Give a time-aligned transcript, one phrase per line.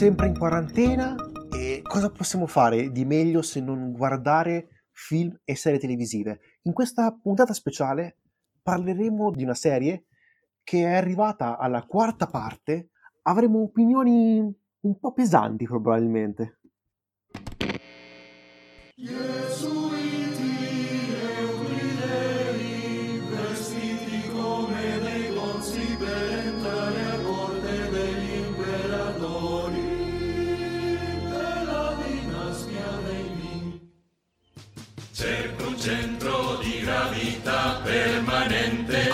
[0.00, 1.14] Sempre in quarantena
[1.52, 6.40] e cosa possiamo fare di meglio se non guardare film e serie televisive?
[6.62, 8.16] In questa puntata speciale
[8.62, 10.06] parleremo di una serie
[10.62, 12.90] che è arrivata alla quarta parte.
[13.22, 14.38] Avremo opinioni
[14.80, 16.59] un po' pesanti probabilmente.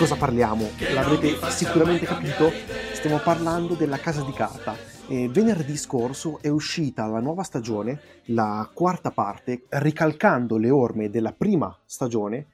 [0.07, 0.69] Cosa parliamo?
[0.93, 2.49] L'avrete sicuramente capito,
[2.93, 4.73] stiamo parlando della Casa di Carta.
[5.05, 11.33] E venerdì scorso è uscita la nuova stagione, la quarta parte, ricalcando le orme della
[11.33, 12.47] prima stagione.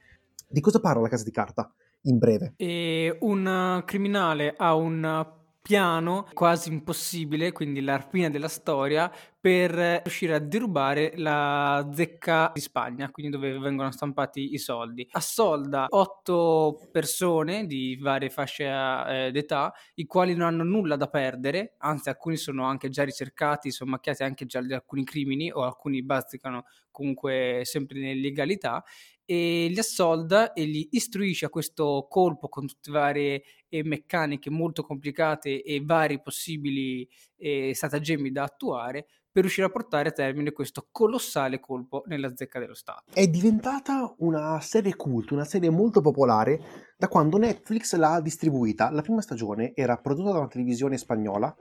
[0.48, 1.72] Di cosa parla la Casa di Carta?
[2.02, 2.54] In breve.
[2.56, 5.24] E un criminale ha un
[5.66, 13.10] piano quasi impossibile, quindi l'arpina della storia, per riuscire a derubare la zecca di Spagna,
[13.10, 15.08] quindi dove vengono stampati i soldi.
[15.12, 21.76] Assolda otto persone di varie fasce eh, d'età, i quali non hanno nulla da perdere,
[21.78, 26.02] anzi alcuni sono anche già ricercati, sono macchiati anche già di alcuni crimini o alcuni
[26.02, 28.84] bazzicano comunque sempre nell'illegalità
[29.26, 33.42] e li assolda e li istruisce a questo colpo con tutte varie
[33.74, 40.10] eh, meccaniche molto complicate e vari possibili eh, stratagemmi da attuare per riuscire a portare
[40.10, 43.12] a termine questo colossale colpo nella zecca dello Stato.
[43.12, 46.60] È diventata una serie cult, una serie molto popolare
[46.96, 48.90] da quando Netflix l'ha distribuita.
[48.92, 51.52] La prima stagione era prodotta da una televisione spagnola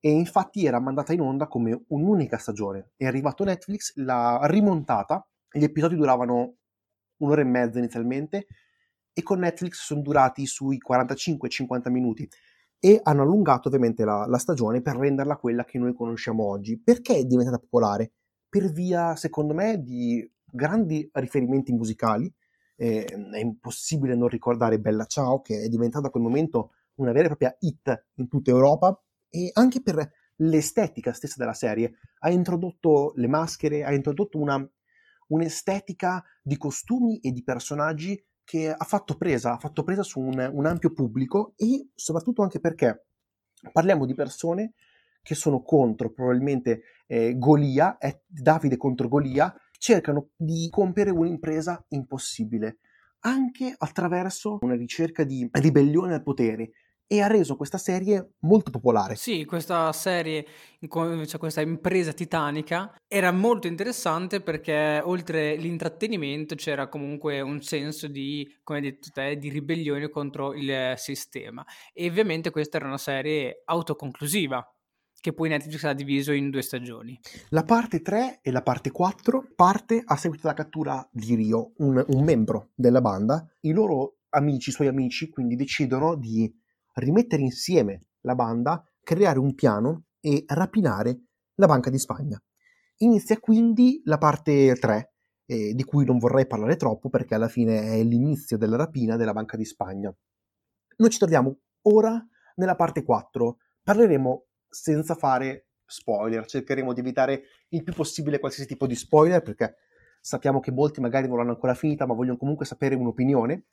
[0.00, 2.90] e infatti era mandata in onda come un'unica stagione.
[2.96, 6.56] È arrivato Netflix, l'ha rimontata, gli episodi duravano
[7.18, 8.48] un'ora e mezza inizialmente
[9.14, 12.28] e con Netflix sono durati sui 45-50 minuti
[12.78, 16.78] e hanno allungato ovviamente la, la, stagione per renderla quella che noi conosciamo oggi.
[16.78, 18.12] Perché è diventata popolare?
[18.46, 22.30] Per via, secondo me, di grandi riferimenti musicali.
[22.76, 27.24] Eh, è impossibile non ricordare Bella Ciao, che è diventata a quel momento una vera
[27.24, 29.00] e propria hit in tutta Europa,
[29.30, 31.94] e anche per l'estetica stessa della serie.
[32.18, 34.62] Ha introdotto le maschere, ha introdotto una
[35.28, 40.50] un'estetica di costumi e di personaggi che ha fatto presa, ha fatto presa su un,
[40.52, 43.06] un ampio pubblico e soprattutto anche perché
[43.72, 44.74] parliamo di persone
[45.22, 52.78] che sono contro probabilmente eh, Golia, è Davide contro Golia, cercano di compiere un'impresa impossibile,
[53.20, 56.72] anche attraverso una ricerca di ribellione al potere
[57.14, 59.14] e ha reso questa serie molto popolare.
[59.14, 60.44] Sì, questa serie,
[60.80, 68.52] cioè questa impresa titanica, era molto interessante perché oltre l'intrattenimento c'era comunque un senso di,
[68.64, 71.64] come hai detto te, di ribellione contro il sistema.
[71.92, 74.66] E ovviamente questa era una serie autoconclusiva,
[75.20, 77.18] che poi Netflix ha diviso in due stagioni.
[77.50, 82.04] La parte 3 e la parte 4 parte a seguito della cattura di Rio, un,
[82.08, 83.46] un membro della banda.
[83.60, 86.52] I loro amici, i suoi amici, quindi decidono di
[86.94, 91.20] rimettere insieme la banda, creare un piano e rapinare
[91.56, 92.40] la Banca di Spagna.
[92.98, 95.12] Inizia quindi la parte 3,
[95.46, 99.32] eh, di cui non vorrei parlare troppo perché alla fine è l'inizio della rapina della
[99.32, 100.14] Banca di Spagna.
[100.96, 102.24] Noi ci troviamo ora
[102.56, 108.86] nella parte 4, parleremo senza fare spoiler, cercheremo di evitare il più possibile qualsiasi tipo
[108.86, 109.76] di spoiler perché
[110.20, 113.66] sappiamo che molti magari non l'hanno ancora finita ma vogliono comunque sapere un'opinione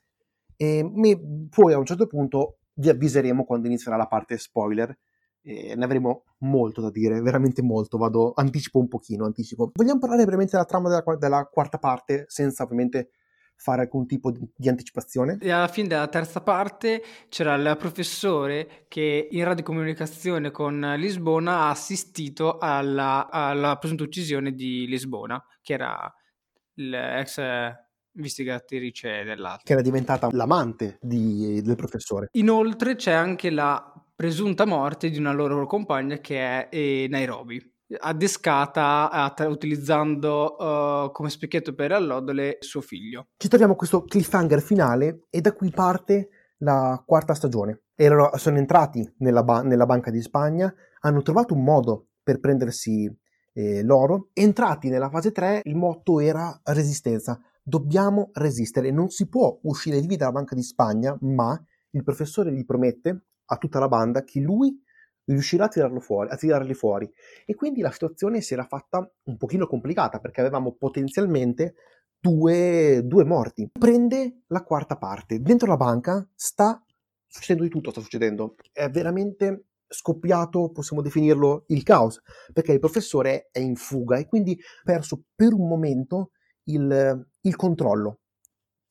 [0.56, 0.90] e
[1.48, 4.96] poi a un certo punto vi avviseremo quando inizierà la parte spoiler.
[5.44, 7.98] E ne avremo molto da dire, veramente molto.
[7.98, 9.70] Vado, anticipo un pochino, anticipo.
[9.74, 13.10] Vogliamo parlare brevemente della trama della, della quarta parte, senza ovviamente
[13.56, 15.38] fare alcun tipo di, di, anticipazione.
[15.42, 22.58] Alla fine della terza parte c'era il professore che in radiocomunicazione con Lisbona ha assistito
[22.58, 26.12] alla, alla presunta uccisione di Lisbona, che era
[26.74, 27.40] l'ex
[28.14, 29.62] investigatrice dell'altro.
[29.64, 32.28] Che era diventata l'amante di, del professore.
[32.32, 37.60] Inoltre c'è anche la presunta morte di una loro compagna che è eh, Nairobi,
[37.98, 43.28] addescata uh, utilizzando uh, come specchietto per allodole suo figlio.
[43.36, 46.28] Ci troviamo questo cliffhanger finale e da qui parte
[46.58, 47.82] la quarta stagione.
[47.94, 53.12] Erano, sono entrati nella, ba- nella Banca di Spagna, hanno trovato un modo per prendersi
[53.54, 54.30] eh, l'oro.
[54.32, 60.16] Entrati nella fase 3 il motto era resistenza Dobbiamo resistere, non si può uscire vivi
[60.16, 61.60] dalla Banca di Spagna, ma
[61.90, 64.76] il professore gli promette a tutta la banda che lui
[65.24, 67.08] riuscirà a, tirarlo fuori, a tirarli fuori.
[67.46, 71.74] E quindi la situazione si era fatta un pochino complicata perché avevamo potenzialmente
[72.18, 73.70] due, due morti.
[73.78, 75.40] Prende la quarta parte.
[75.40, 76.82] Dentro la banca sta
[77.26, 78.56] succedendo di tutto, sta succedendo.
[78.72, 82.20] È veramente scoppiato, possiamo definirlo, il caos,
[82.52, 86.30] perché il professore è in fuga e quindi ha perso per un momento
[86.64, 88.20] il, il controllo.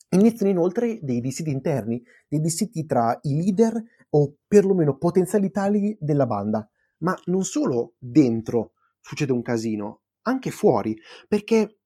[0.10, 6.26] Iniziano inoltre dei dissidi interni, dei dissidi tra i leader o perlomeno potenziali tali della
[6.26, 6.70] banda.
[7.00, 10.96] Ma non solo dentro succede un casino, anche fuori,
[11.28, 11.80] perché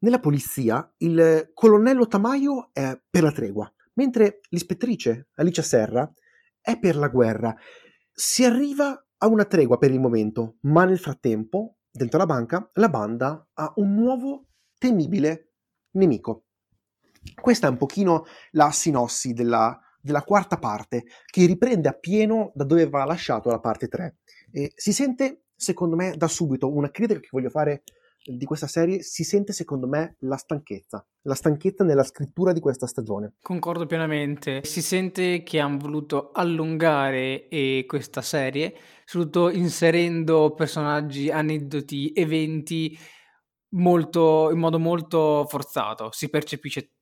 [0.00, 6.10] nella polizia il colonnello Tamayo è per la tregua, mentre l'ispettrice Alicia Serra
[6.60, 7.54] è per la guerra.
[8.12, 12.88] Si arriva a una tregua per il momento, ma nel frattempo, dentro la banca, la
[12.88, 14.46] banda ha un nuovo
[14.78, 15.47] temibile
[15.92, 16.44] nemico.
[17.40, 22.88] Questa è un pochino la sinossi della, della quarta parte, che riprende appieno da dove
[22.88, 24.18] va lasciato la parte 3.
[24.50, 27.82] E si sente, secondo me, da subito una critica che voglio fare
[28.24, 32.86] di questa serie si sente secondo me la stanchezza, la stanchezza nella scrittura di questa
[32.86, 33.34] stagione.
[33.40, 38.74] Concordo pienamente, si sente che hanno voluto allungare eh, questa serie,
[39.04, 42.98] soprattutto inserendo personaggi, aneddoti, eventi
[43.70, 46.92] molto, in modo molto forzato, si percepisce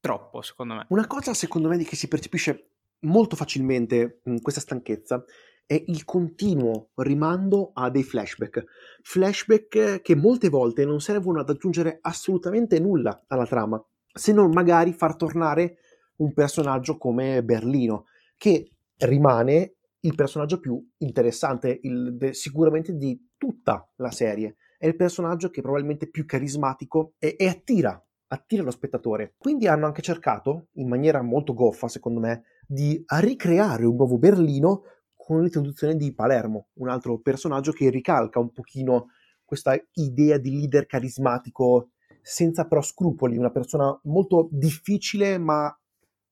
[0.00, 0.86] troppo secondo me.
[0.88, 2.70] Una cosa secondo me che si percepisce
[3.00, 5.24] molto facilmente questa stanchezza
[5.64, 8.64] è il continuo rimando a dei flashback.
[9.02, 13.82] Flashback che molte volte non servono ad aggiungere assolutamente nulla alla trama,
[14.12, 15.78] se non magari far tornare
[16.16, 24.10] un personaggio come Berlino, che rimane il personaggio più interessante il, sicuramente di tutta la
[24.10, 24.56] serie.
[24.82, 29.34] È il personaggio che è probabilmente più carismatico e, e attira attira lo spettatore.
[29.38, 34.82] Quindi hanno anche cercato, in maniera molto goffa secondo me, di ricreare un nuovo Berlino
[35.14, 39.10] con l'introduzione di Palermo, un altro personaggio che ricalca un pochino
[39.44, 41.90] questa idea di leader carismatico
[42.20, 45.72] senza però scrupoli, una persona molto difficile ma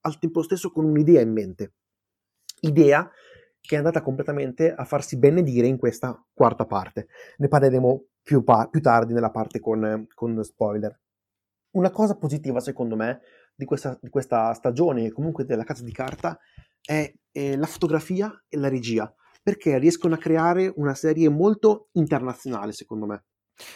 [0.01, 1.75] al tempo stesso con un'idea in mente.
[2.63, 3.09] Idea
[3.61, 7.07] che è andata completamente a farsi benedire in questa quarta parte.
[7.37, 10.97] Ne parleremo più, pa- più tardi nella parte con, con, spoiler.
[11.73, 13.23] Una cosa positiva secondo me
[13.57, 16.39] di questa, di questa stagione e comunque della casa di carta
[16.81, 19.13] è, è la fotografia e la regia,
[19.43, 23.25] perché riescono a creare una serie molto internazionale, secondo me.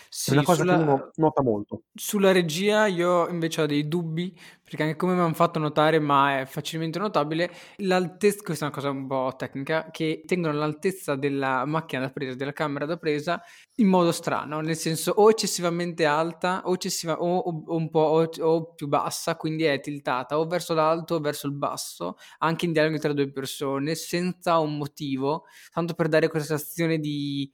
[0.09, 1.83] Sì, è una cosa sulla, che uno nota molto.
[1.95, 6.41] Sulla regia io invece ho dei dubbi, perché anche come mi hanno fatto notare, ma
[6.41, 11.65] è facilmente notabile, l'altezza, questa è una cosa un po' tecnica, che tengono l'altezza della
[11.67, 13.43] macchina da presa, della camera da presa,
[13.77, 18.31] in modo strano, nel senso o eccessivamente alta o, eccessiva, o, o un po' o,
[18.41, 22.73] o, più bassa, quindi è tiltata o verso l'alto o verso il basso, anche in
[22.73, 27.53] dialogo tra due persone, senza un motivo, tanto per dare questa sensazione di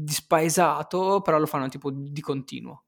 [0.00, 2.84] di spaesato, però lo fanno tipo di continuo.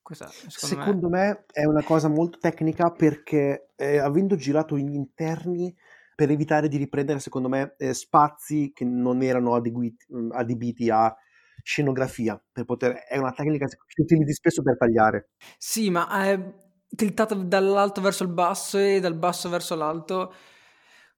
[0.00, 1.26] Questa, secondo, secondo me...
[1.26, 1.44] me...
[1.52, 5.74] è una cosa molto tecnica perché eh, avendo girato gli interni
[6.14, 11.14] per evitare di riprendere, secondo me, eh, spazi che non erano adegui- mm, adibiti a
[11.62, 13.04] scenografia, per poter...
[13.04, 15.30] è una tecnica che utilizzi spesso per tagliare.
[15.58, 16.54] Sì, ma è
[16.88, 20.32] tiltata dall'alto verso il basso e dal basso verso l'alto.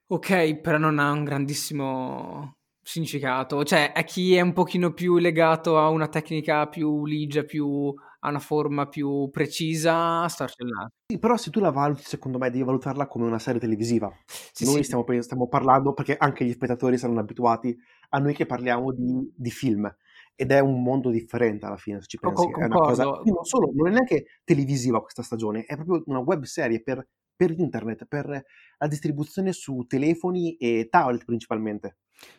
[0.09, 2.60] Ok, però non ha un grandissimo
[2.91, 3.63] significato.
[3.65, 8.29] Cioè, a chi è un pochino più legato a una tecnica più ligia, più a
[8.29, 10.91] una forma più precisa, starcellando.
[11.07, 14.13] Sì, però se tu la valuti, secondo me, devi valutarla come una serie televisiva.
[14.27, 14.83] Sì, noi sì.
[14.85, 17.77] Stiamo, stiamo, parlando, perché anche gli spettatori saranno abituati
[18.11, 19.93] a noi che parliamo di, di film.
[20.35, 22.43] Ed è un mondo differente alla fine, se ci pensi.
[22.43, 22.61] Concordo.
[22.61, 23.05] È una cosa...
[23.05, 27.07] Non, solo, non è neanche televisiva questa stagione, è proprio una web serie per,
[27.41, 28.45] per internet, per
[28.79, 31.97] la distribuzione su telefoni e tablet principalmente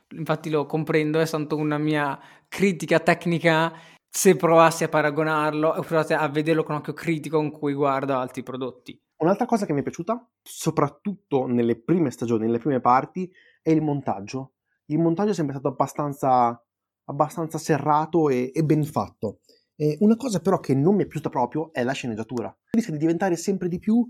[0.09, 3.73] infatti lo comprendo, è stata una mia critica tecnica
[4.07, 8.43] se provassi a paragonarlo e provate a vederlo con occhio critico con cui guardo altri
[8.43, 8.99] prodotti.
[9.17, 13.31] Un'altra cosa che mi è piaciuta, soprattutto nelle prime stagioni, nelle prime parti,
[13.61, 14.53] è il montaggio.
[14.85, 16.61] Il montaggio è sempre stato abbastanza,
[17.05, 19.39] abbastanza serrato e, e ben fatto.
[19.75, 22.55] E una cosa però che non mi è piaciuta proprio è la sceneggiatura.
[22.71, 24.05] Rischia di diventare sempre di più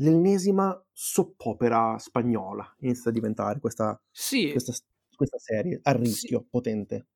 [0.00, 2.74] l'ennesima soppopera spagnola.
[2.80, 4.50] Inizia a diventare questa, sì.
[4.50, 4.72] questa
[5.18, 6.46] questa serie a rischio sì.
[6.48, 7.06] potente.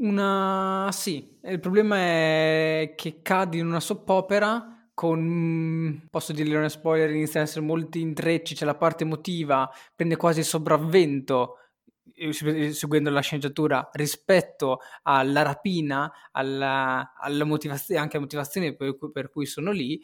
[0.00, 7.10] Una sì, il problema è che cadi in una soppopera con posso dirle una spoiler,
[7.10, 11.54] inizia ad essere molti intrecci, c'è la parte emotiva, prende quasi il sopravvento
[12.14, 12.32] eh,
[12.72, 19.46] seguendo la sceneggiatura rispetto alla rapina, alla, alla motivazione, anche alla motivazione per, per cui
[19.46, 20.00] sono lì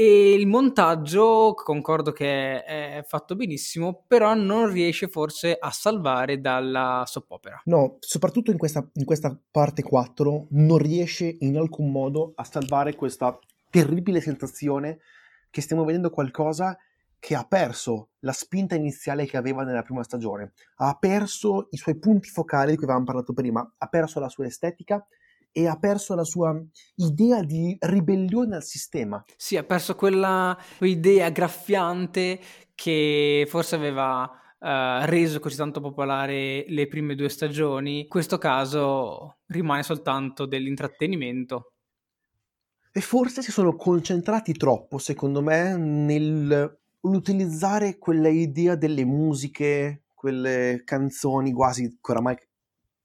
[0.00, 7.02] e il montaggio, concordo che è fatto benissimo, però non riesce forse a salvare dalla
[7.04, 7.60] soppopera.
[7.66, 12.94] No, soprattutto in questa, in questa parte 4 non riesce in alcun modo a salvare
[12.94, 13.38] questa
[13.68, 15.00] terribile sensazione
[15.50, 16.78] che stiamo vedendo qualcosa
[17.18, 21.98] che ha perso la spinta iniziale che aveva nella prima stagione, ha perso i suoi
[21.98, 25.06] punti focali di cui avevamo parlato prima, ha perso la sua estetica
[25.52, 26.58] e ha perso la sua
[26.96, 29.24] idea di ribellione al sistema.
[29.36, 32.40] Sì, ha perso quella idea graffiante
[32.74, 38.00] che forse aveva uh, reso così tanto popolare le prime due stagioni.
[38.00, 41.72] In questo caso rimane soltanto dell'intrattenimento.
[42.92, 51.52] E forse si sono concentrati troppo, secondo me, nell'utilizzare quella idea delle musiche, quelle canzoni
[51.52, 52.36] quasi che oramai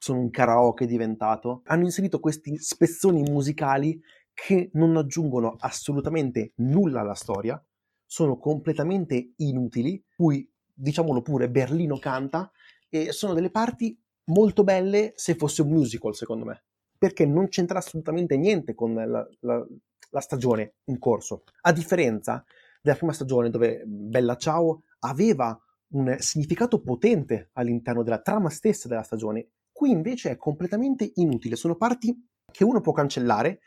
[0.06, 1.64] sono un karaoke diventato.
[1.66, 4.00] Hanno inserito questi spezzoni musicali
[4.36, 7.60] che non aggiungono assolutamente nulla alla storia,
[8.06, 12.52] sono completamente inutili, cui diciamolo pure Berlino canta
[12.88, 16.64] e sono delle parti molto belle se fosse un musical secondo me
[16.98, 19.66] perché non c'entra assolutamente niente con la, la,
[20.10, 21.44] la stagione in corso.
[21.62, 22.44] A differenza
[22.82, 25.60] della prima stagione dove Bella Ciao aveva
[25.90, 31.75] un significato potente all'interno della trama stessa della stagione, qui invece è completamente inutile, sono
[31.75, 32.15] parti
[32.50, 33.60] che uno può cancellare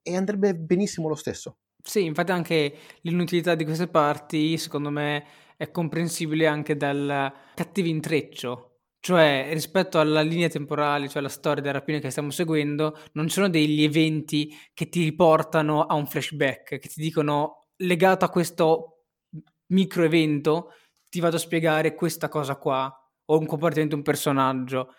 [0.00, 1.58] e andrebbe benissimo lo stesso.
[1.82, 5.24] Sì, infatti anche l'inutilità di queste parti, secondo me,
[5.56, 8.68] è comprensibile anche dal cattivo intreccio
[9.00, 13.34] cioè, rispetto alla linea temporale, cioè alla storia della rapina che stiamo seguendo, non ci
[13.34, 19.04] sono degli eventi che ti riportano a un flashback, che ti dicono legato a questo
[19.68, 20.72] micro evento
[21.08, 22.92] ti vado a spiegare questa cosa qua
[23.30, 24.94] o un comportamento di un personaggio.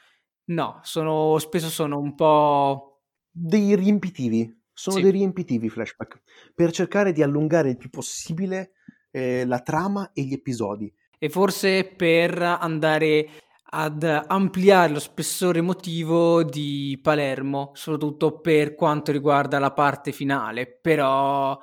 [0.49, 4.57] No, sono, spesso sono un po' dei riempitivi.
[4.73, 5.01] Sono sì.
[5.01, 6.21] dei riempitivi flashback
[6.55, 8.71] per cercare di allungare il più possibile
[9.11, 10.91] eh, la trama e gli episodi.
[11.17, 13.27] E forse per andare
[13.71, 21.59] ad ampliare lo spessore emotivo di Palermo, soprattutto per quanto riguarda la parte finale, però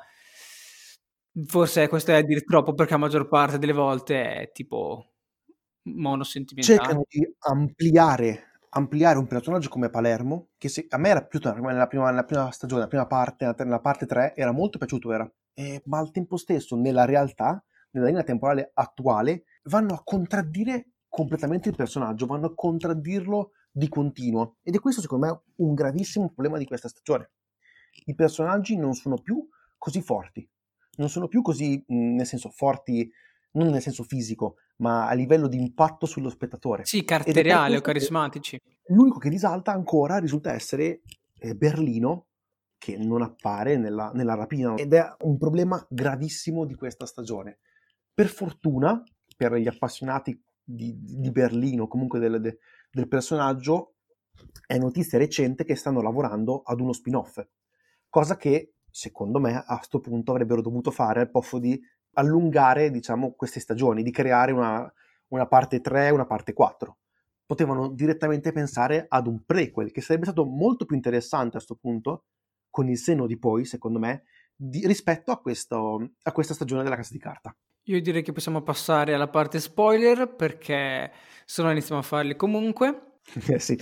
[1.46, 5.14] forse questo è a dire troppo perché la maggior parte delle volte è tipo
[5.84, 6.78] monosentimentale.
[6.78, 11.86] Cercano di ampliare, ampliare un personaggio come Palermo, che se, a me era più nella
[11.86, 15.30] prima, nella prima stagione, nella prima parte, nella parte 3, era molto piaciuto, era.
[15.54, 21.68] E, ma al tempo stesso, nella realtà, nella linea temporale attuale, vanno a contraddire completamente
[21.68, 24.56] il personaggio, vanno a contraddirlo di continuo.
[24.62, 27.30] Ed è questo, secondo me, un gravissimo problema di questa stagione.
[28.04, 29.46] I personaggi non sono più
[29.78, 30.48] così forti,
[30.96, 33.10] non sono più così, nel senso, forti,
[33.56, 36.84] non nel senso fisico, ma a livello di impatto sullo spettatore.
[36.84, 38.60] Sì, caratteriali o carismatici.
[38.88, 41.02] L'unico che risalta ancora risulta essere
[41.38, 42.26] eh, Berlino,
[42.78, 47.58] che non appare nella, nella rapina, ed è un problema gravissimo di questa stagione.
[48.12, 49.02] Per fortuna,
[49.36, 52.58] per gli appassionati di, di Berlino, comunque del, de,
[52.90, 53.94] del personaggio,
[54.66, 57.44] è notizia recente che stanno lavorando ad uno spin-off,
[58.08, 61.78] cosa che secondo me a questo punto avrebbero dovuto fare al posto di
[62.18, 64.92] allungare diciamo, queste stagioni, di creare una,
[65.28, 66.96] una parte 3 e una parte 4.
[67.46, 72.24] Potevano direttamente pensare ad un prequel, che sarebbe stato molto più interessante a questo punto,
[72.70, 76.96] con il seno di poi, secondo me, di, rispetto a, questo, a questa stagione della
[76.96, 77.56] Casa di Carta.
[77.84, 81.12] Io direi che possiamo passare alla parte spoiler perché
[81.44, 83.20] se no iniziamo a farli comunque.
[83.48, 83.78] Eh sì.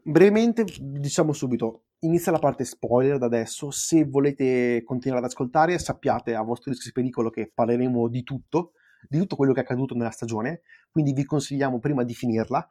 [0.00, 6.34] Brevemente diciamo subito, inizia la parte spoiler da adesso, se volete continuare ad ascoltare sappiate
[6.34, 8.72] a vostro rischio pericolo che parleremo di tutto,
[9.08, 12.66] di tutto quello che è accaduto nella stagione, quindi vi consigliamo prima di finirla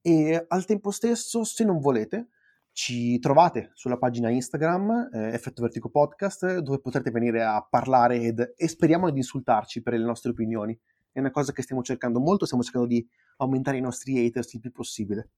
[0.00, 2.28] e al tempo stesso se non volete
[2.72, 8.54] ci trovate sulla pagina Instagram, eh, Effetto Vertico Podcast, dove potrete venire a parlare ed,
[8.56, 10.78] e speriamo di insultarci per le nostre opinioni.
[11.12, 13.06] È una cosa che stiamo cercando molto, stiamo cercando di
[13.38, 15.30] aumentare i nostri haters il più possibile.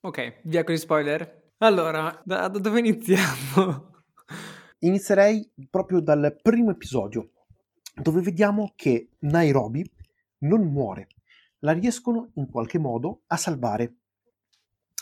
[0.00, 1.43] Ok, via con gli spoiler.
[1.64, 4.02] Allora, da, da dove iniziamo?
[4.80, 7.30] Inizierei proprio dal primo episodio,
[7.94, 9.82] dove vediamo che Nairobi
[10.40, 11.06] non muore.
[11.60, 13.94] La riescono in qualche modo a salvare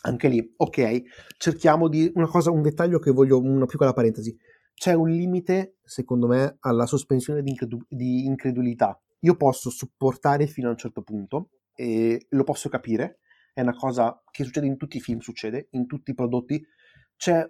[0.02, 1.02] anche lì, ok,
[1.36, 4.38] cerchiamo di una cosa, un dettaglio che voglio, una piccola parentesi.
[4.72, 8.96] C'è un limite, secondo me, alla sospensione di, incredu- di incredulità.
[9.22, 13.18] Io posso supportare fino a un certo punto e lo posso capire,
[13.52, 16.64] è una cosa che succede in tutti i film, succede, in tutti i prodotti.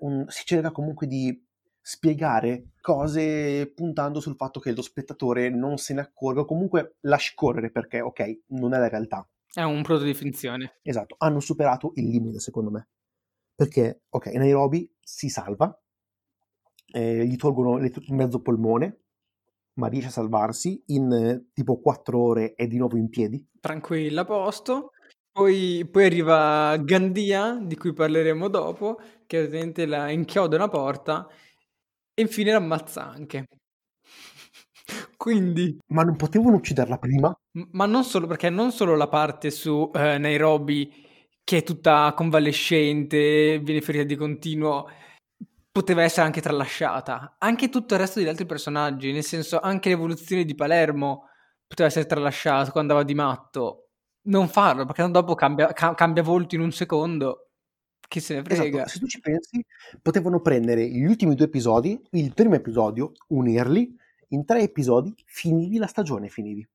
[0.01, 1.47] Un, si cerca comunque di
[1.81, 7.35] spiegare cose puntando sul fatto che lo spettatore non se ne accorga, o comunque lasci
[7.35, 9.27] correre perché, ok, non è la realtà.
[9.53, 10.79] È un prodotto di finzione.
[10.83, 12.89] Esatto, hanno superato il limite secondo me.
[13.55, 15.79] Perché, ok, Nairobi si salva,
[16.93, 19.01] eh, gli tolgono le, mezzo polmone,
[19.75, 23.47] ma riesce a salvarsi, in eh, tipo 4 ore è di nuovo in piedi.
[23.61, 24.91] Tranquilla, a posto.
[25.33, 31.27] Poi, poi, arriva Gandia, di cui parleremo dopo, che ovviamente la inchioda una porta
[32.15, 33.47] E infine l'ammazza anche.
[35.17, 35.79] Quindi...
[35.89, 37.35] Ma non potevano ucciderla prima?
[37.73, 40.93] Ma non solo, perché non solo la parte su eh, Nairobi,
[41.45, 44.89] che è tutta convalescente, viene ferita di continuo,
[45.71, 47.37] poteva essere anche tralasciata.
[47.39, 51.29] Anche tutto il resto degli altri personaggi, nel senso anche l'evoluzione di Palermo
[51.67, 53.92] poteva essere tralasciata quando andava di matto.
[54.25, 57.49] Non farlo, perché dopo cambia, ca- cambia volto in un secondo.
[58.09, 58.85] Chi se ne frega.
[58.85, 59.65] Esatto, se tu ci pensi,
[60.01, 63.97] potevano prendere gli ultimi due episodi, il primo episodio, unirli,
[64.29, 66.67] in tre episodi finivi la stagione, finivi.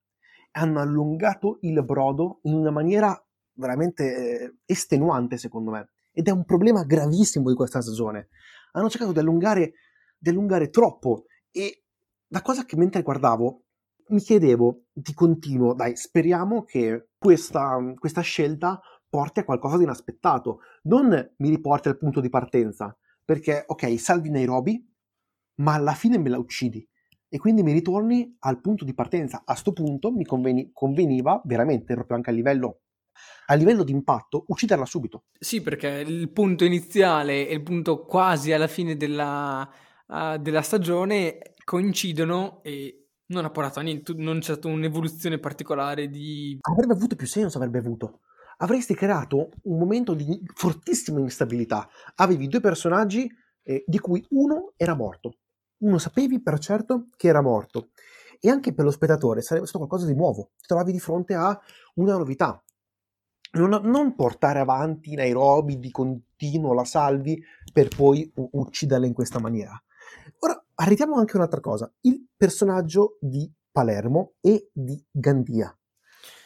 [0.51, 3.19] Hanno allungato il brodo in una maniera
[3.53, 5.89] veramente eh, estenuante, secondo me.
[6.11, 8.29] Ed è un problema gravissimo di questa stagione.
[8.73, 9.73] Hanno cercato di allungare,
[10.17, 11.25] di allungare troppo.
[11.51, 11.83] E
[12.27, 13.63] la cosa che mentre guardavo
[14.09, 20.59] mi chiedevo di continuo, dai, speriamo che questa, questa scelta porti a qualcosa di inaspettato,
[20.83, 24.85] non mi riporti al punto di partenza, perché ok, salvi Nairobi,
[25.55, 26.87] ma alla fine me la uccidi
[27.29, 29.43] e quindi mi ritorni al punto di partenza.
[29.45, 32.81] A sto punto mi conveni- conveniva veramente, proprio anche a livello,
[33.47, 35.25] a livello di impatto, ucciderla subito.
[35.37, 39.69] Sì, perché il punto iniziale e il punto quasi alla fine della,
[40.07, 46.09] uh, della stagione coincidono e non ha portato a niente, non c'è stata un'evoluzione particolare
[46.09, 46.57] di...
[46.61, 48.21] Avrebbe avuto più senso, avrebbe avuto.
[48.57, 51.87] Avresti creato un momento di fortissima instabilità.
[52.15, 53.29] Avevi due personaggi
[53.63, 55.37] eh, di cui uno era morto
[55.79, 57.89] uno sapevi per certo che era morto
[58.39, 61.59] e anche per lo spettatore sarebbe stato qualcosa di nuovo, ti trovavi di fronte a
[61.95, 62.61] una novità.
[63.53, 67.41] Non, non portare avanti Nairobi di continuo la salvi
[67.71, 69.81] per poi ucciderla in questa maniera.
[70.79, 75.75] Arriviamo anche a un'altra cosa, il personaggio di Palermo e di Gandia.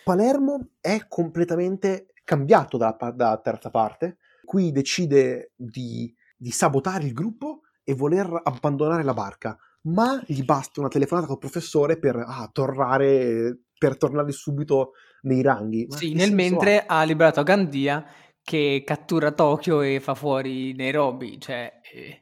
[0.05, 7.61] Palermo è completamente cambiato dalla, dalla terza parte, qui decide di, di sabotare il gruppo
[7.83, 13.63] e voler abbandonare la barca, ma gli basta una telefonata col professore per ah, tornare,
[13.77, 14.91] per tornare subito
[15.24, 15.87] nei ranghi.
[15.89, 17.00] Ma sì, nel mentre ha?
[17.00, 18.05] ha liberato Gandia
[18.41, 21.81] che cattura Tokyo e fa fuori Nairobi, cioè...
[21.94, 22.21] Eh...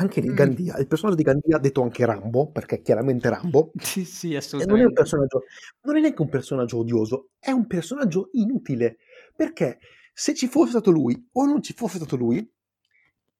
[0.00, 0.34] Anche mm.
[0.34, 3.72] Gandia, il personaggio di Gandia detto anche Rambo, perché è chiaramente Rambo.
[3.76, 4.72] sì, sì, assolutamente.
[4.72, 5.42] Non è, un personaggio,
[5.82, 8.96] non è neanche un personaggio odioso, è un personaggio inutile,
[9.36, 9.78] perché
[10.12, 12.50] se ci fosse stato lui o non ci fosse stato lui,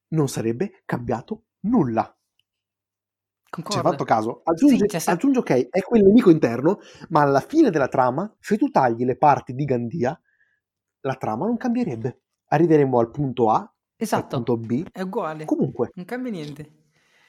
[0.09, 2.15] non sarebbe cambiato nulla.
[3.49, 3.79] Concordo.
[3.79, 4.43] Ci hai fatto caso?
[4.45, 8.71] Aggiunge, sì, aggiunge, ok, è quel nemico interno, ma alla fine della trama, se tu
[8.71, 10.21] tagli le parti di Gandia,
[11.01, 12.21] la trama non cambierebbe.
[12.49, 14.37] Arriveremo al punto A, esatto.
[14.37, 14.87] al punto B.
[14.91, 15.45] È uguale.
[15.45, 15.91] Comunque.
[15.95, 16.79] Non cambia niente.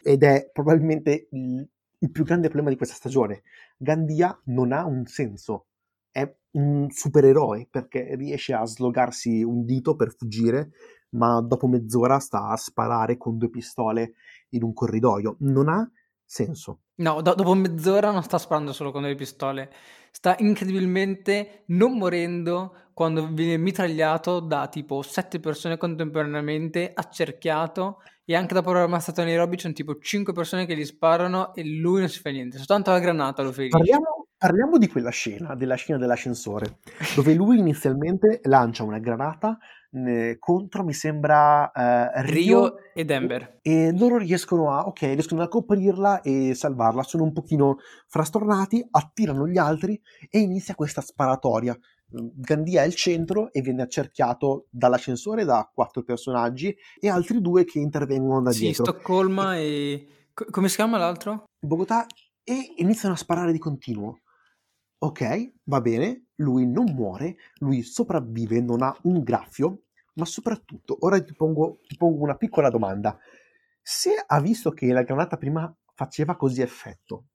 [0.03, 1.67] Ed è probabilmente il,
[1.99, 3.43] il più grande problema di questa stagione.
[3.77, 5.67] Gandia non ha un senso.
[6.10, 10.71] È un supereroe perché riesce a slogarsi un dito per fuggire,
[11.12, 14.13] ma dopo mezz'ora sta a sparare con due pistole
[14.49, 15.38] in un corridoio.
[15.39, 15.89] Non ha
[16.25, 16.79] senso.
[16.95, 19.71] No, do- dopo mezz'ora non sta sparando solo con delle pistole,
[20.12, 28.54] sta incredibilmente non morendo quando viene mitragliato da tipo sette persone contemporaneamente, accerchiato e anche
[28.54, 32.19] dopo aver ammazzato Nairobi c'è tipo cinque persone che gli sparano e lui non si
[32.19, 33.78] fa niente, soltanto la granata lo ferisce.
[33.78, 36.80] Parliamo, parliamo di quella scena, della scena dell'ascensore,
[37.15, 39.60] dove lui inizialmente lancia una granata
[40.39, 43.60] contro mi sembra uh, Rio, Rio, e Denver.
[43.62, 47.04] E loro riescono a, ok, riescono a coprirla e salvarla.
[47.04, 47.77] Sono un pochino
[48.08, 51.77] frastornati attirano gli altri e inizia questa sparatoria.
[52.08, 57.77] Gandia è il centro e viene accerchiato dall'ascensore da quattro personaggi e altri due che
[57.77, 58.86] intervengono da sì, dietro.
[58.86, 60.08] Stoccolma e...
[60.34, 60.45] e...
[60.49, 61.43] come si chiama l'altro?
[61.60, 62.08] Bogotà
[62.43, 64.20] e iniziano a sparare di continuo
[65.04, 69.86] ok, va bene, lui non muore, lui sopravvive, non ha un graffio,
[70.16, 73.18] ma soprattutto, ora ti pongo, ti pongo una piccola domanda.
[73.82, 77.26] Se ha visto che la granata prima faceva così effetto,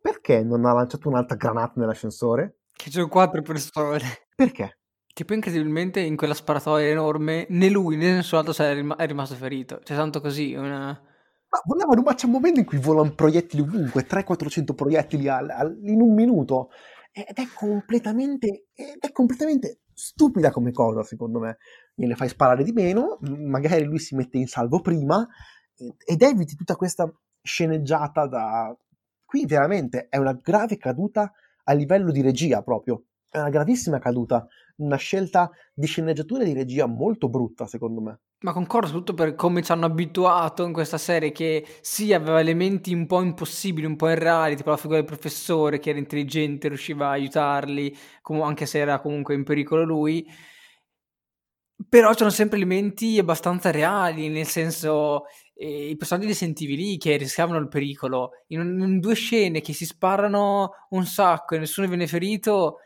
[0.00, 2.58] perché non ha lanciato un'altra granata nell'ascensore?
[2.72, 4.04] Che c'erano quattro persone.
[4.36, 4.78] Perché?
[5.12, 9.80] Che poi incredibilmente in quella sparatoria enorme né lui né nessun altro è rimasto ferito.
[9.82, 10.88] Cioè, tanto così, una...
[11.48, 15.78] Ma volevano, ma c'è un momento in cui volano proiettili ovunque, 300-400 proiettili al, al,
[15.84, 16.70] in un minuto
[17.24, 21.56] ed è completamente, ed è completamente stupida come cosa, secondo me.
[21.94, 25.26] Gliene fai sparare di meno, magari lui si mette in salvo prima
[25.74, 28.76] ed eviti tutta questa sceneggiata da...
[29.24, 31.32] Qui veramente è una grave caduta
[31.64, 36.52] a livello di regia proprio, è una gravissima caduta, una scelta di sceneggiatura e di
[36.52, 38.20] regia molto brutta, secondo me.
[38.46, 42.94] Ma concordo soprattutto per come ci hanno abituato in questa serie che sì, aveva elementi
[42.94, 47.08] un po' impossibili, un po' irreali, tipo la figura del professore che era intelligente, riusciva
[47.08, 47.92] a aiutarli,
[48.40, 50.24] anche se era comunque in pericolo lui.
[51.88, 57.16] Però c'erano sempre elementi abbastanza reali, nel senso, eh, i personaggi li sentivi lì che
[57.16, 58.30] rischiavano il pericolo.
[58.48, 62.76] In, in, due scene che si sparano un sacco e nessuno viene ferito,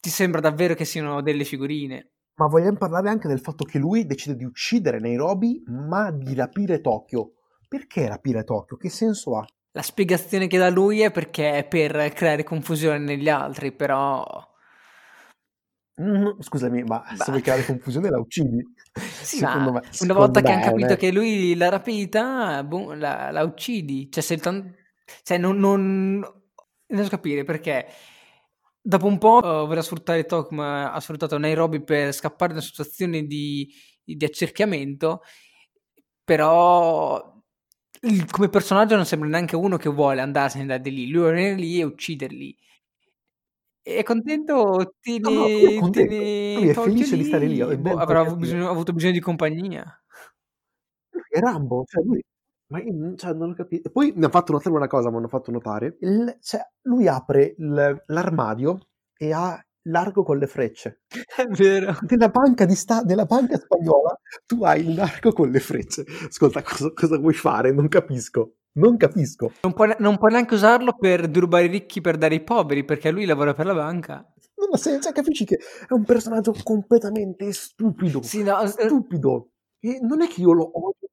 [0.00, 2.10] ti sembra davvero che siano delle figurine.
[2.38, 6.80] Ma vogliamo parlare anche del fatto che lui decide di uccidere Nairobi, ma di rapire
[6.80, 7.32] Tokyo.
[7.68, 8.76] Perché rapire Tokyo?
[8.76, 9.46] Che senso ha?
[9.72, 14.24] La spiegazione che dà lui è perché è per creare confusione negli altri, però
[16.00, 17.24] Mm, scusami, ma bah.
[17.24, 18.62] se vuoi creare confusione la uccidi.
[18.94, 23.42] Sì, secondo me, una volta che hanno capito che lui l'ha rapita, boh, la, la,
[23.42, 24.08] uccidi.
[24.10, 24.76] Cioè, se tanto,
[25.24, 26.32] cioè non, non, non
[26.86, 27.86] riesco a capire perché
[28.80, 33.24] dopo un po' uh, voleva sfruttare Tokm, ha sfruttato Nairobi per scappare da una situazione
[33.24, 33.68] di,
[34.02, 35.22] di accerchiamento,
[36.24, 37.36] però
[38.30, 41.84] come personaggio non sembra neanche uno che vuole andarsene da lì, lui vuole lì e
[41.84, 42.56] ucciderli.
[43.82, 44.96] È contento?
[45.00, 46.14] Tieni, no, no, contento.
[46.14, 47.76] Lui è felice di stare lì.
[47.76, 50.02] Boh, avrà bisogno, avuto bisogno di compagnia.
[51.28, 52.22] È Rambo, cioè lui...
[52.70, 53.88] Ma io cioè, non ho capito.
[53.88, 55.96] E poi mi ha fatto notare una cosa, mi hanno fatto notare.
[56.00, 61.02] Il, cioè, lui apre il, l'armadio e ha l'arco con le frecce.
[61.08, 61.96] È vero.
[62.08, 66.04] Nella banca, di sta- nella banca spagnola tu hai l'arco con le frecce.
[66.26, 67.72] Ascolta, cosa, cosa vuoi fare?
[67.72, 68.56] Non capisco.
[68.72, 69.52] Non capisco.
[69.62, 73.10] Non puoi, non puoi neanche usarlo per derubbare i ricchi per dare ai poveri, perché
[73.10, 74.16] lui lavora per la banca.
[74.56, 78.22] No, ma se, cioè, capisci che è un personaggio completamente stupido.
[78.22, 79.52] Sì, no, eh, stupido.
[79.80, 81.08] E non è che io lo odio.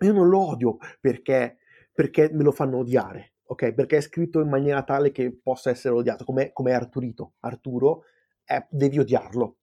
[0.00, 1.58] Io non lo odio perché,
[1.92, 3.72] perché me lo fanno odiare, ok?
[3.72, 7.34] Perché è scritto in maniera tale che possa essere odiato, come, come Arturito.
[7.40, 8.04] Arturo,
[8.44, 9.56] eh, devi odiarlo.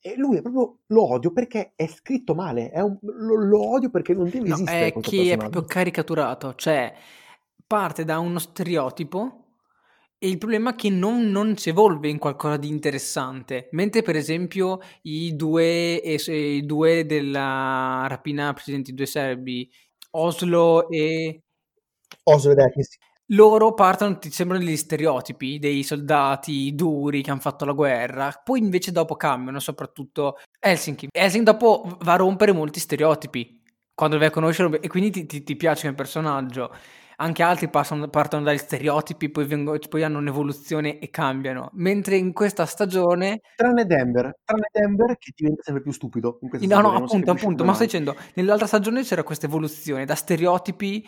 [0.00, 3.88] E lui è proprio lo odio perché è scritto male, è un, lo, lo, odio
[3.88, 4.92] perché non deve no, esistere.
[4.92, 6.92] È che è proprio caricaturato, cioè
[7.66, 9.43] parte da uno stereotipo
[10.24, 13.68] e il problema è che non, non, si evolve in qualcosa di interessante.
[13.72, 19.70] Mentre, per esempio, i due, i due della rapina precedenti, i due serbi,
[20.12, 21.42] Oslo e.
[22.22, 22.96] Oslo ed Ekis
[23.28, 28.58] loro partono, ti sembrano degli stereotipi dei soldati duri che hanno fatto la guerra, poi
[28.58, 31.08] invece dopo cambiano, soprattutto Helsinki.
[31.10, 33.62] Helsinki dopo va a rompere molti stereotipi
[33.94, 36.70] quando vai a conoscere e quindi ti, ti, ti piace come personaggio.
[37.16, 41.70] Anche altri passano, partono dagli stereotipi, poi, vengono, poi, hanno un'evoluzione e cambiano.
[41.74, 43.40] Mentre in questa stagione.
[43.56, 46.38] Tranne Denver, tranne Denver che diventa sempre più stupido.
[46.40, 47.64] no, stagione, no, appunto, appunto.
[47.64, 51.06] Ma sto dicendo, nell'altra stagione c'era questa evoluzione da stereotipi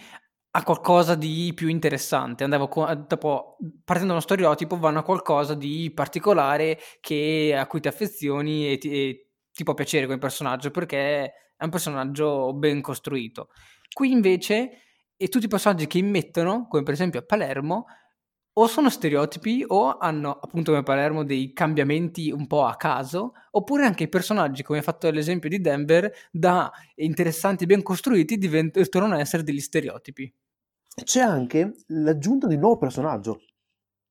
[0.56, 2.44] a qualcosa di più interessante.
[2.44, 2.70] Andavo
[3.06, 8.72] dopo, partendo da uno stereotipo, vanno a qualcosa di particolare che, a cui ti affezioni
[8.72, 13.48] e ti, e ti può piacere come personaggio perché è un personaggio ben costruito.
[13.92, 14.85] Qui invece,
[15.16, 17.86] e tutti i personaggi che immettono, come per esempio a Palermo,
[18.58, 23.84] o sono stereotipi o hanno appunto come Palermo dei cambiamenti un po' a caso, oppure
[23.84, 29.20] anche i personaggi, come hai fatto l'esempio di Denver, da interessanti ben costruiti diventano a
[29.20, 30.32] essere degli stereotipi.
[31.04, 33.42] C'è anche l'aggiunta di un nuovo personaggio.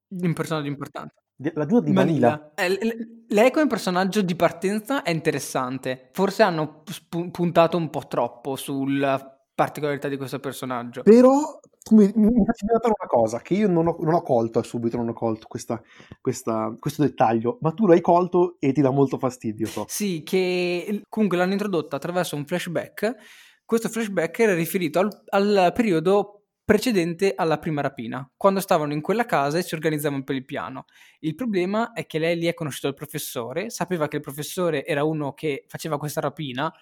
[0.10, 1.24] Un personaggio importante.
[1.38, 2.54] L'aggiunta di Manila.
[2.56, 2.80] Manila.
[2.86, 6.10] Eh, lei come personaggio di partenza è interessante.
[6.14, 11.02] Forse hanno sp- puntato un po' troppo sulla particolarità di questo personaggio.
[11.02, 14.62] Però tu mi, mi faccio notare una cosa che io non ho, non ho colto
[14.62, 15.82] subito, non ho colto questa,
[16.20, 19.66] questa, questo dettaglio, ma tu l'hai colto e ti dà molto fastidio.
[19.66, 19.86] So.
[19.88, 23.16] Sì, che comunque l'hanno introdotta attraverso un flashback.
[23.64, 29.26] Questo flashback era riferito al, al periodo precedente alla prima rapina, quando stavano in quella
[29.26, 30.86] casa e si organizzavano per il piano.
[31.20, 35.04] Il problema è che lei lì è conosciuto il professore, sapeva che il professore era
[35.04, 36.74] uno che faceva questa rapina,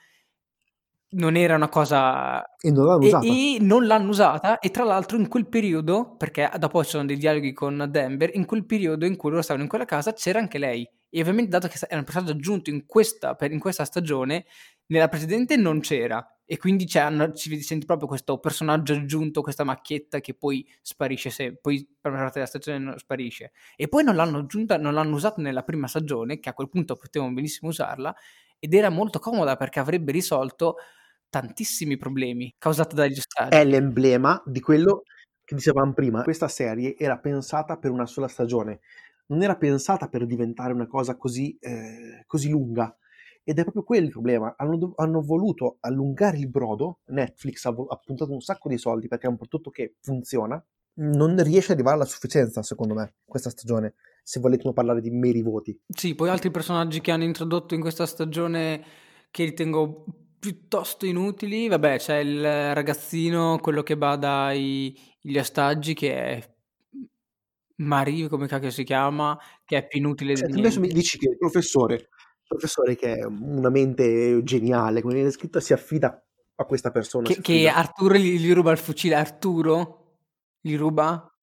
[1.14, 2.44] non era una cosa...
[2.60, 3.26] E non l'hanno usata.
[3.26, 7.18] E non l'hanno usata e tra l'altro in quel periodo, perché dopo ci sono dei
[7.18, 10.58] dialoghi con Denver, in quel periodo in cui loro stavano in quella casa c'era anche
[10.58, 10.88] lei.
[11.10, 14.46] E ovviamente dato che era un personaggio aggiunto in questa, in questa stagione,
[14.88, 20.34] nella precedente non c'era e quindi ci senti proprio questo personaggio aggiunto, questa macchietta che
[20.34, 23.52] poi sparisce, se, poi per una parte della stagione sparisce.
[23.76, 26.96] E poi non l'hanno aggiunta, non l'hanno usata nella prima stagione, che a quel punto
[26.96, 28.14] potevano benissimo usarla,
[28.60, 30.78] ed era molto comoda perché avrebbe risolto
[31.34, 33.56] tantissimi problemi causati dagli ostaggi.
[33.56, 35.02] È l'emblema di quello
[35.44, 36.22] che dicevamo prima.
[36.22, 38.82] Questa serie era pensata per una sola stagione,
[39.28, 42.96] non era pensata per diventare una cosa così, eh, così lunga
[43.44, 44.54] ed è proprio quello il problema.
[44.56, 47.00] Hanno, hanno voluto allungare il brodo.
[47.06, 50.64] Netflix ha, ha, puntato un sacco di soldi perché è un prodotto che funziona.
[50.96, 53.96] Non riesce ad arrivare alla sufficienza, secondo me, questa stagione.
[54.22, 55.78] Se volete parlare di meri voti.
[55.88, 58.84] Sì, poi altri personaggi che hanno introdotto in questa stagione
[59.32, 60.06] che ritengo
[60.44, 61.70] piuttosto inutili.
[61.70, 66.54] Vabbè, c'è il ragazzino, quello che bada ai, gli ostaggi, che è
[67.76, 71.30] Marie, come cacchio si chiama, che è più inutile cioè, di adesso mi dici che
[71.30, 72.10] il professore
[72.54, 76.22] professore che è una mente geniale, come viene scritto, si affida
[76.56, 77.28] a questa persona.
[77.28, 79.16] Che, che Arturo gli, gli, ruba il fucile.
[79.16, 80.18] Arturo
[80.62, 81.34] gli ruba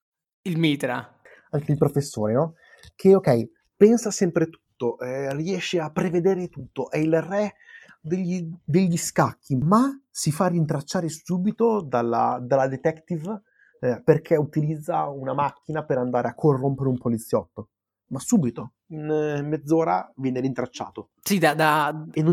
[0.43, 1.19] il mitra.
[1.51, 2.55] Anche il professore, no?
[2.95, 7.55] Che, ok, pensa sempre tutto, eh, riesce a prevedere tutto, è il re
[8.01, 13.43] degli, degli scacchi, ma si fa rintracciare subito dalla, dalla detective
[13.81, 17.69] eh, perché utilizza una macchina per andare a corrompere un poliziotto.
[18.11, 21.11] Ma subito, in eh, mezz'ora, viene rintracciato.
[21.23, 21.93] Sì, da, da,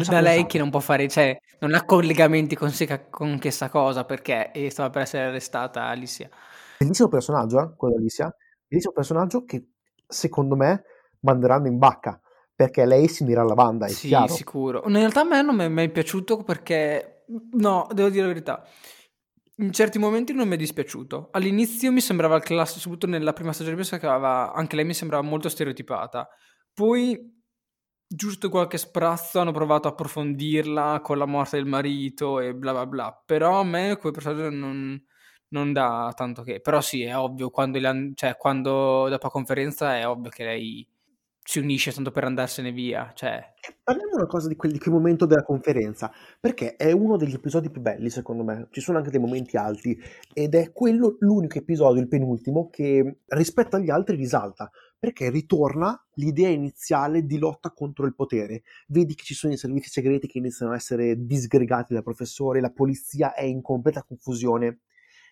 [0.10, 4.04] da lei che non può fare, cioè, non ha collegamenti con, sé, con questa cosa
[4.04, 6.30] perché stava per essere arrestata Alicia.
[6.80, 8.36] Bellissimo personaggio, eh, quello di Alicia.
[8.68, 9.70] Bellissimo personaggio che,
[10.08, 10.84] secondo me,
[11.20, 12.20] manderanno in bacca
[12.58, 14.34] perché lei si unirà alla banda, è sì, chiaro.
[14.34, 14.84] sicuro.
[14.88, 18.68] In realtà a me non mi è mai piaciuto perché, no, devo dire la verità,
[19.58, 21.30] in certi momenti non mi è dispiaciuto.
[21.34, 24.96] All'inizio mi sembrava il classico, soprattutto nella prima stagione, penso che aveva, anche lei mi
[24.96, 26.28] sembrava molto stereotipata.
[26.74, 27.32] Poi,
[28.08, 32.88] giusto qualche sprazzo, hanno provato a approfondirla con la morte del marito e bla bla
[32.88, 33.24] bla.
[33.24, 35.00] Però a me quel personaggio non,
[35.50, 36.60] non dà tanto che.
[36.60, 37.80] Però sì, è ovvio, quando,
[38.16, 40.88] cioè, quando dopo la conferenza è ovvio che lei
[41.48, 43.14] si unisce tanto per andarsene via.
[43.16, 43.54] Cioè...
[43.82, 47.70] Parliamo una cosa di quel, di quel, momento della conferenza, perché è uno degli episodi
[47.70, 48.68] più belli, secondo me.
[48.70, 49.98] Ci sono anche dei momenti alti,
[50.34, 56.50] ed è quello l'unico episodio, il penultimo, che rispetto agli altri risalta, perché ritorna l'idea
[56.50, 58.64] iniziale di lotta contro il potere.
[58.88, 62.72] Vedi che ci sono i servizi segreti che iniziano a essere disgregati dal professore, la
[62.72, 64.80] polizia è in completa confusione.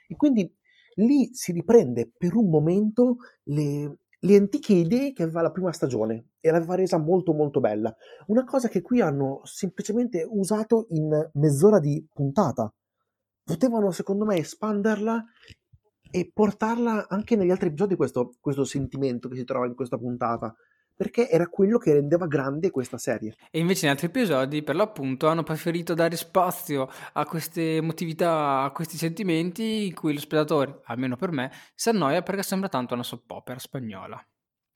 [0.08, 0.49] E quindi
[0.95, 6.31] lì si riprende per un momento le, le antiche idee che aveva la prima stagione
[6.39, 7.95] e l'aveva resa molto molto bella.
[8.27, 12.73] Una cosa che qui hanno semplicemente usato in mezz'ora di puntata.
[13.43, 15.23] Potevano secondo me espanderla
[16.09, 20.55] e portarla anche negli altri episodi questo, questo sentimento che si trova in questa puntata
[20.95, 23.36] perché era quello che rendeva grande questa serie.
[23.51, 28.71] E invece in altri episodi, per l'appunto, hanno preferito dare spazio a queste emotività, a
[28.71, 33.03] questi sentimenti in cui lo spettatore, almeno per me, si annoia perché sembra tanto una
[33.03, 34.23] soap opera spagnola.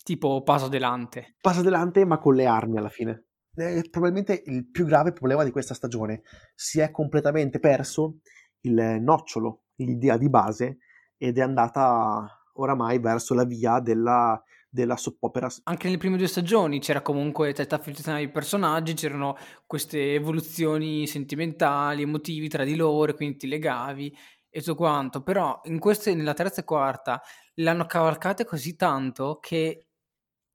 [0.03, 1.35] Tipo Paso Delante.
[1.41, 3.25] Paso Delante, ma con le armi alla fine.
[3.53, 6.21] È probabilmente il più grave problema di questa stagione.
[6.55, 8.19] Si è completamente perso
[8.61, 10.79] il nocciolo, l'idea di base,
[11.17, 15.49] ed è andata oramai verso la via della della soap opera.
[15.63, 22.03] Anche nelle prime due stagioni c'era comunque testa affezionata ai personaggi, c'erano queste evoluzioni sentimentali,
[22.03, 24.15] emotivi tra di loro, quindi ti legavi
[24.49, 25.23] e tutto quanto.
[25.23, 27.21] Però in queste, nella terza e quarta,
[27.55, 29.85] l'hanno cavalcate così tanto che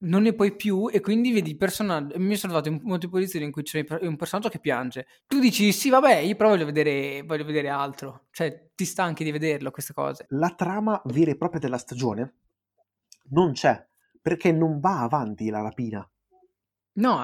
[0.05, 3.46] non ne puoi più e quindi vedi il personaggio mi sono trovato in molte posizioni
[3.46, 7.22] in cui c'è un personaggio che piange tu dici sì vabbè io però voglio vedere,
[7.22, 11.61] voglio vedere altro cioè ti stanchi di vederlo queste cose la trama vera e propria
[11.61, 12.35] della stagione
[13.31, 13.83] non c'è
[14.24, 16.10] perché non va avanti la rapina.
[16.94, 17.22] No,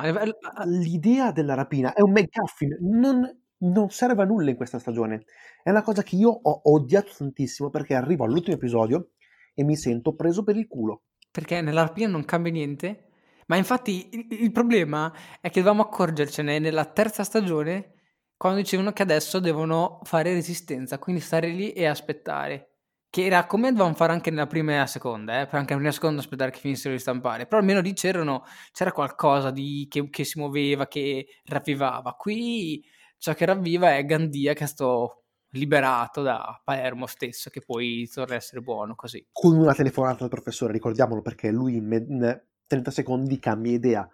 [0.67, 5.25] l'idea della rapina è un McGuffin, non, non serve a nulla in questa stagione.
[5.63, 9.13] È una cosa che io ho odiato tantissimo perché arrivo all'ultimo episodio
[9.55, 11.05] e mi sento preso per il culo.
[11.31, 13.07] Perché nella rapina non cambia niente?
[13.47, 15.11] Ma infatti il, il problema
[15.41, 17.95] è che dovevamo accorgercene nella terza stagione
[18.37, 22.70] quando dicevano che adesso devono fare resistenza, quindi stare lì e aspettare.
[23.11, 25.37] Che era come dovevamo fare anche nella prima e nella seconda, eh?
[25.41, 29.51] anche nella prima e seconda aspettare che finissero di stampare, però almeno lì c'era qualcosa
[29.51, 32.15] di, che, che, si muoveva, che ravvivava.
[32.15, 32.85] Qui
[33.19, 38.35] ciò che ravviva è Gandia che è stato liberato da Palermo stesso, che poi torna
[38.35, 39.27] a essere buono così.
[39.33, 44.09] Con una telefonata al professore, ricordiamolo perché lui in 30 secondi cambia idea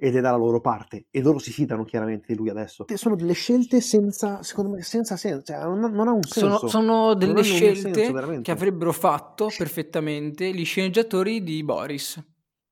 [0.00, 2.86] ed è dalla loro parte e loro si fidano chiaramente di lui adesso.
[2.94, 6.56] Sono delle scelte senza, secondo me, senza senso, cioè, non, non, ha un senso.
[6.56, 12.18] Sono, sono delle scelte senso, che avrebbero fatto perfettamente gli sceneggiatori di Boris.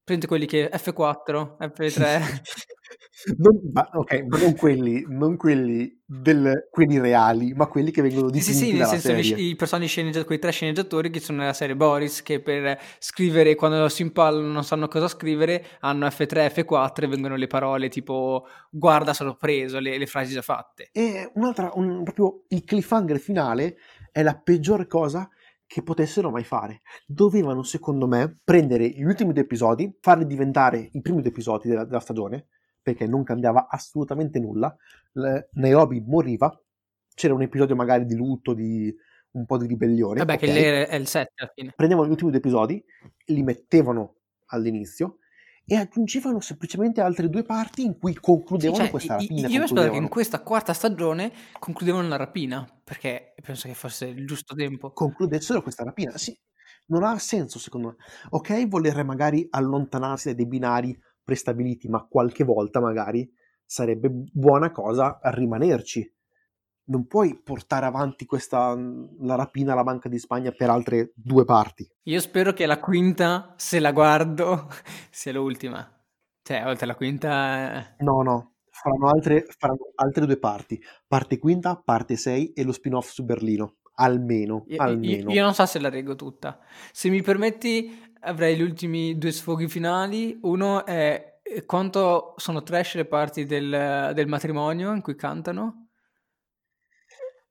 [0.02, 2.40] Prende quelli che F4, F3.
[3.36, 8.30] non, ma, ok, ma non quelli, non quelli, del, quelli reali, ma quelli che vengono
[8.30, 11.52] dipinti Sì, sì, nel senso i, i personaggi sceneggiatori, quei tre sceneggiatori che sono nella
[11.52, 17.04] serie Boris, che per scrivere, quando si impallano non sanno cosa scrivere, hanno F3, F4
[17.04, 20.90] e vengono le parole tipo guarda sono preso, le, le frasi già fatte.
[20.92, 23.76] E un'altra, un, proprio il cliffhanger finale
[24.12, 25.28] è la peggior cosa
[25.66, 26.80] che potessero mai fare.
[27.06, 31.84] Dovevano, secondo me, prendere gli ultimi due episodi, farli diventare i primi due episodi della,
[31.84, 32.46] della stagione,
[32.88, 34.74] perché non cambiava assolutamente nulla.
[35.52, 36.58] Nairobi moriva,
[37.14, 38.94] c'era un episodio magari di lutto, di
[39.32, 40.18] un po' di ribellione.
[40.20, 40.52] Vabbè, okay.
[40.52, 41.72] che è il 7 alla fine.
[41.76, 42.82] Prendevano gli ultimi due episodi,
[43.26, 44.14] li mettevano
[44.46, 45.18] all'inizio
[45.66, 49.48] e aggiungevano semplicemente altre due parti in cui concludevano sì, cioè, questa rapina.
[49.48, 54.26] Io spero che in questa quarta stagione concludevano la rapina, perché penso che fosse il
[54.26, 54.92] giusto tempo.
[54.92, 56.34] Concludessero questa rapina, sì.
[56.86, 57.96] Non ha senso secondo me.
[58.30, 60.98] Ok, voler magari allontanarsi dai binari
[61.28, 63.30] prestabiliti, ma qualche volta magari
[63.66, 66.10] sarebbe buona cosa rimanerci.
[66.84, 68.74] Non puoi portare avanti questa,
[69.20, 71.86] la rapina alla Banca di Spagna per altre due parti.
[72.04, 74.68] Io spero che la quinta, se la guardo,
[75.10, 75.86] sia l'ultima.
[76.42, 77.94] Cioè, oltre alla quinta...
[77.98, 80.80] No, no, faranno altre, faranno altre due parti.
[81.06, 83.74] Parte quinta, parte 6 e lo spin-off su Berlino.
[84.00, 85.28] Almeno, Io, almeno.
[85.30, 86.58] io- io non so se la reggo tutta.
[86.92, 90.38] Se mi permetti, avrei gli ultimi due sfoghi finali.
[90.42, 95.88] Uno è eh, quanto sono trash le parti del, del matrimonio in cui cantano.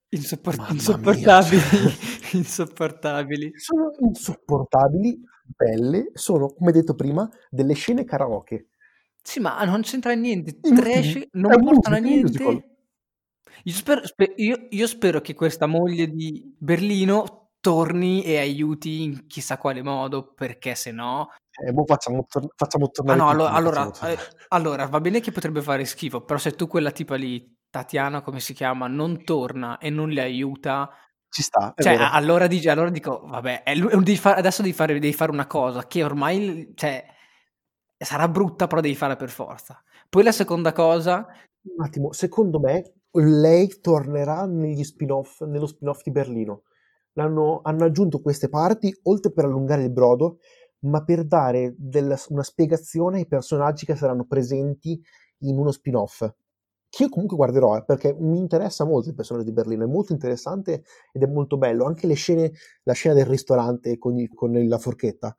[0.10, 1.62] Insopport- insopportabili.
[1.62, 1.92] cioè.
[2.38, 3.52] insopportabili.
[3.56, 8.68] Sono insopportabili, belle, sono, come detto prima, delle scene karaoke.
[9.22, 10.60] Sì, ma non c'entra niente.
[10.60, 12.44] Trash non È portano a niente.
[13.64, 19.28] Io spero, spe- io- io spero che questa moglie di Berlino torni e aiuti in
[19.28, 21.30] chissà quale modo, perché se no...
[21.60, 24.17] E mo facciamo, tor- facciamo Ah tornare no, tutti, allo- allora, facciamo eh,
[24.50, 28.39] allora, va bene che potrebbe fare schifo, però se tu quella tipa lì, Tatiana, come
[28.39, 30.89] si chiama, non torna e non le aiuta,
[31.30, 34.74] Ci sta, è cioè, allora, dici- allora dico, vabbè, è lu- devi fa- adesso devi
[34.74, 37.06] fare, devi fare una cosa che ormai, cioè,
[37.98, 39.82] sarà brutta, però devi farla per forza.
[40.08, 41.26] Poi la seconda cosa,
[41.76, 46.62] Un attimo, secondo me lei tornerà negli spin-off, nello spin-off di Berlino.
[47.20, 50.40] Hanno aggiunto queste parti, oltre per allungare il brodo,
[50.82, 55.02] ma per dare della- una spiegazione ai personaggi che saranno presenti
[55.40, 56.28] in uno spin-off.
[56.90, 60.14] Che io comunque guarderò, eh, perché mi interessa molto il personaggio di Berlino, è molto
[60.14, 61.86] interessante ed è molto bello.
[61.86, 62.52] Anche le scene,
[62.84, 65.36] la scena del ristorante con, il- con la forchetta,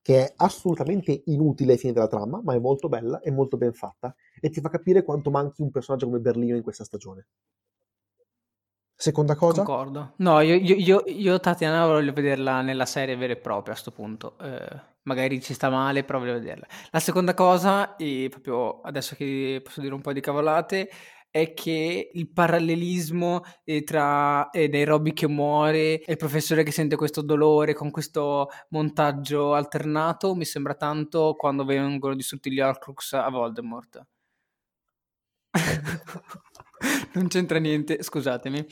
[0.00, 3.72] che è assolutamente inutile ai fini della trama, ma è molto bella e molto ben
[3.72, 7.26] fatta e ti fa capire quanto manchi un personaggio come Berlino in questa stagione.
[9.02, 9.64] Seconda cosa?
[9.64, 10.12] concordo.
[10.18, 13.90] No, io, io, io, io Tatiana voglio vederla nella serie vera e propria a sto
[13.90, 14.38] punto.
[14.38, 16.64] Eh, magari ci sta male, però voglio vederla.
[16.92, 20.88] La seconda cosa, e proprio adesso che posso dire un po' di cavolate,
[21.30, 26.94] è che il parallelismo eh, tra eh, Nairobi che muore e il professore che sente
[26.94, 33.28] questo dolore con questo montaggio alternato mi sembra tanto quando vengono distrutti gli Horcrux a
[33.30, 34.06] Voldemort.
[37.14, 38.66] non c'entra niente, scusatemi.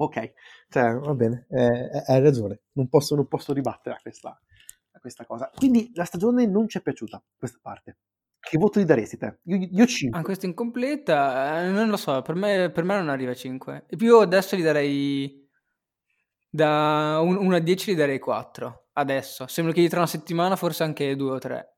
[0.00, 0.32] Ok,
[0.68, 4.28] cioè, va bene, eh, hai ragione, non posso, non posso ribattere a questa,
[4.92, 5.50] a questa cosa.
[5.54, 7.98] Quindi la stagione non ci è piaciuta, questa parte.
[8.40, 9.40] Che voto gli daresti te?
[9.44, 10.18] Io, io 5.
[10.18, 13.86] Ah, questa incompleta, eh, non lo so, per me, per me non arriva a 5.
[13.88, 15.46] E più adesso gli darei
[16.48, 18.88] da 1 a 10 gli darei 4.
[18.92, 21.76] Adesso, sembra che tra una settimana forse anche 2 o 3.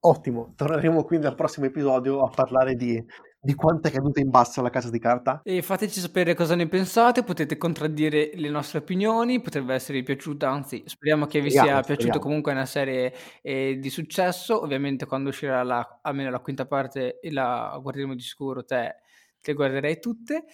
[0.00, 3.04] Ottimo, torneremo quindi al prossimo episodio a parlare di,
[3.40, 5.44] di quanto è caduta in basso la casa di carta.
[5.46, 10.82] E fateci sapere cosa ne pensate, potete contraddire le nostre opinioni, potrebbe esservi piaciuta, anzi
[10.84, 12.20] speriamo che vi Speriamo, sia piaciuto speriamo.
[12.20, 17.32] comunque una serie eh, di successo, ovviamente quando uscirà la, almeno la quinta parte e
[17.32, 18.96] la guarderemo di sicuro, te
[19.40, 20.44] le guarderei tutte,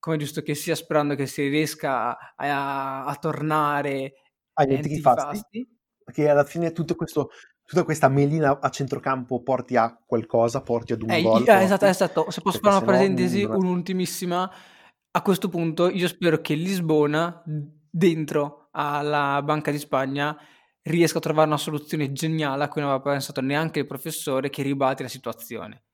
[0.00, 4.14] come giusto che sia, sperando che si riesca a, a- tornare
[4.54, 5.68] Agli antichi fasti.
[6.02, 7.30] perché alla fine tutto questo,
[7.72, 11.48] tutta questa melina a centrocampo porti a qualcosa, porti ad un Eh, gol.
[11.48, 12.30] eh, esatto, esatto.
[12.30, 14.50] Se posso fare una parentesi, non- un'ultimissima.
[15.14, 17.42] A questo punto io spero che Lisbona,
[17.90, 20.36] dentro alla Banca di Spagna,
[20.82, 24.62] riesca a trovare una soluzione geniale a cui non aveva pensato neanche il professore che
[24.62, 25.84] ribatti la situazione.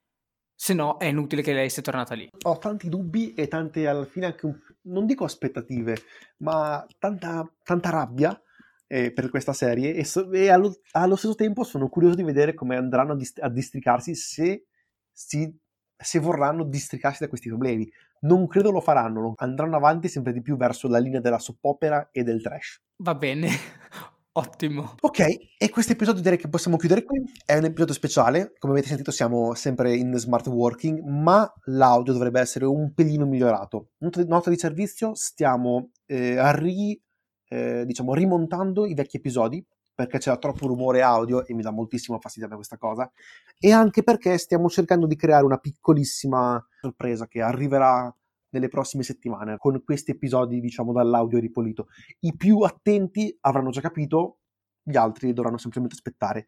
[0.60, 2.28] Se no è inutile che lei sia tornata lì.
[2.44, 5.96] ho tanti dubbi e tante alla fine anche un- non dico aspettative,
[6.38, 8.40] ma tanta, tanta rabbia
[8.88, 12.54] eh, per questa serie e, so- e allo, allo stesso tempo sono curioso di vedere
[12.54, 14.64] come andranno a, dist- a districarsi se,
[15.12, 15.56] si-
[15.96, 17.88] se vorranno districarsi da questi problemi.
[18.20, 22.24] Non credo lo faranno, andranno avanti sempre di più verso la linea della soppopera e
[22.24, 22.82] del trash.
[22.96, 23.48] Va bene,
[24.32, 24.94] ottimo.
[25.00, 25.24] Ok,
[25.58, 27.20] e questo episodio direi che possiamo chiudere qui.
[27.44, 32.40] È un episodio speciale, come avete sentito siamo sempre in smart working, ma l'audio dovrebbe
[32.40, 33.90] essere un pelino migliorato.
[33.98, 37.00] Nota, di servizio, stiamo eh, ri-
[37.48, 39.64] eh, diciamo, rimontando i vecchi episodi
[39.98, 43.10] perché c'era troppo rumore audio e mi dà moltissimo fastidio a me questa cosa,
[43.58, 48.14] e anche perché stiamo cercando di creare una piccolissima sorpresa che arriverà
[48.50, 51.88] nelle prossime settimane con questi episodi, diciamo, dall'audio ripulito.
[52.20, 54.38] I più attenti avranno già capito,
[54.84, 56.46] gli altri dovranno semplicemente aspettare.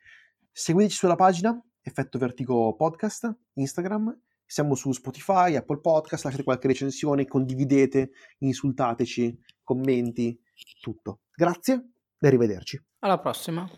[0.52, 7.26] Seguiteci sulla pagina Effetto Vertigo Podcast, Instagram, siamo su Spotify, Apple Podcast, lasciate qualche recensione,
[7.26, 10.38] condividete, insultateci, commenti,
[10.80, 11.20] tutto.
[11.34, 12.82] Grazie e arrivederci.
[13.00, 13.68] Alla prossima.